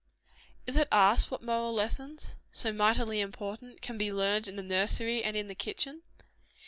[0.65, 5.23] Is it asked what moral lessons, so mightily important, can be learned in the nursery
[5.23, 6.01] and in the kitchen?